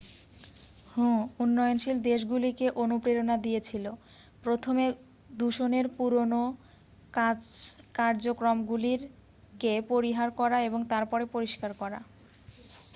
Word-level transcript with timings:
"হু 0.91 1.05
উন্নয়নশীল 1.39 1.97
দেশগুলিকে 2.05 2.65
অনুপ্রেরণা 2.83 3.35
দিয়েছিল 3.37 3.85
"প্রথমে 4.43 4.85
দূষণের 5.33 5.85
পুরোনো 5.97 6.41
কার্জক্রমগুলিকে 7.97 8.93
পরিহার 9.91 10.29
করা 10.39 10.57
এবং 10.67 10.79
তারপরে 10.91 11.23
পরিষ্কার 11.35 11.71
করা।"" 11.73 11.99